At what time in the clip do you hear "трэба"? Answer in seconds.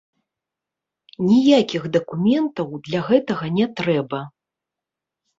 3.81-4.23